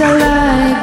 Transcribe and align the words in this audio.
Yes, 0.00 0.80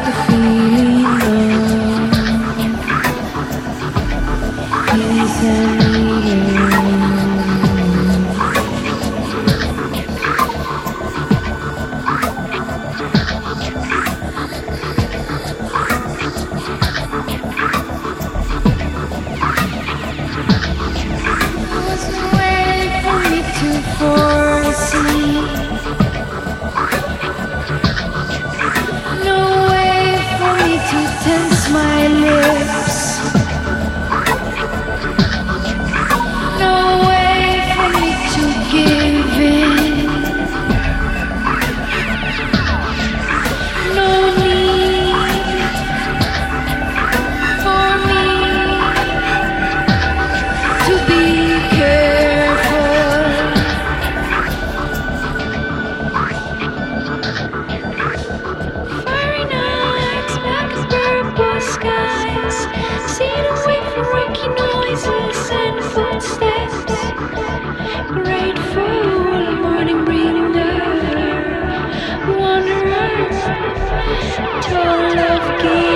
tall 74.61 75.15
love 75.15 75.86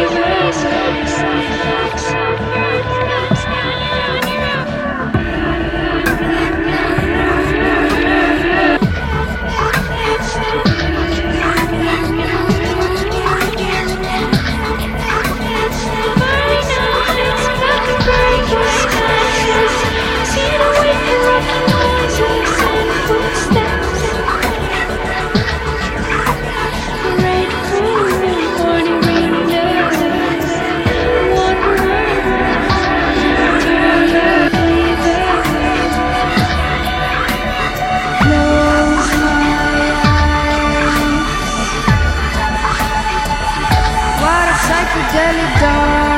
dilly 45.10 45.48
dally 45.60 45.60
dog. 45.60 46.11